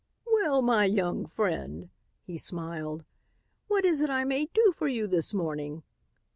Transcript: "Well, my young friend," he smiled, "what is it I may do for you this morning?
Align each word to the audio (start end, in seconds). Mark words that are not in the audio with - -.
"Well, 0.25 0.63
my 0.63 0.85
young 0.85 1.27
friend," 1.27 1.91
he 2.25 2.35
smiled, 2.35 3.05
"what 3.67 3.85
is 3.85 4.01
it 4.01 4.09
I 4.09 4.23
may 4.23 4.47
do 4.51 4.73
for 4.75 4.87
you 4.87 5.05
this 5.05 5.31
morning? 5.31 5.83